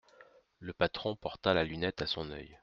Le 0.57 0.73
patron 0.73 1.15
porta 1.15 1.53
la 1.53 1.63
lunette 1.63 2.01
à 2.01 2.07
son 2.07 2.31
oeil. 2.31 2.57